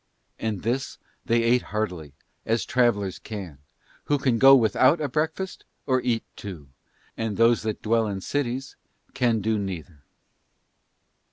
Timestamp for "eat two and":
6.01-7.37